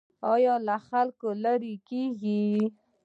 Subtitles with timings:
[0.33, 2.55] ایا له خلکو لرې کیږئ؟